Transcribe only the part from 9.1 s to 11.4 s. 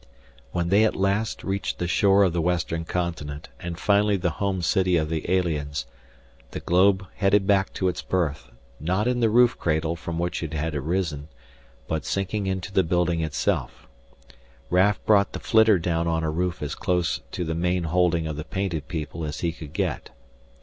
the roof cradle from which it had arisen,